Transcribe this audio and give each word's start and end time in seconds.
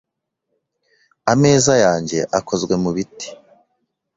Ameza 1.31 1.73
yanjye 1.85 2.19
akozwe 2.39 2.73
mu 2.83 2.91
biti. 2.95 3.27